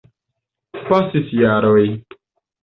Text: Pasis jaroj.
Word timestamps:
Pasis 0.87 1.29
jaroj. 1.41 1.85